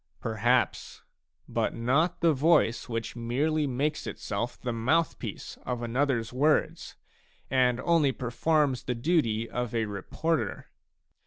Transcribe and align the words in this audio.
Perhaps, 0.19 1.03
but 1.47 1.75
not 1.75 2.21
the 2.21 2.33
voice 2.33 2.89
which 2.89 3.15
merely 3.15 3.67
makes 3.67 4.07
itself 4.07 4.59
the 4.59 4.73
mouth 4.73 5.19
piece 5.19 5.59
of 5.63 5.83
anothers 5.83 6.33
words, 6.33 6.95
and 7.51 7.79
only 7.81 8.11
performs 8.11 8.81
the 8.81 8.95
duty 8.95 9.47
of 9.47 9.75
a 9.75 9.85
reporter. 9.85 10.71